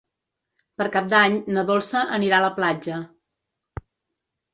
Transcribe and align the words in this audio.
Per 0.81 0.85
Cap 0.95 1.09
d'Any 1.11 1.35
na 1.57 1.63
Dolça 1.67 2.01
anirà 2.17 2.39
a 2.39 2.45
la 2.45 2.49
platja. 2.57 2.97